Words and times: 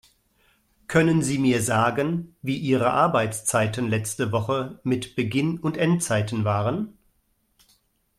Können 0.87 1.21
sie 1.21 1.37
mir 1.37 1.61
sagen, 1.61 2.35
wir 2.41 2.55
ihre 2.55 2.89
Arbeitszeiten 2.89 3.87
letzte 3.87 4.31
Woche 4.31 4.79
mit 4.83 5.15
Beginn 5.15 5.59
und 5.59 5.77
Endzeiten 5.77 6.43
waren? 6.43 6.97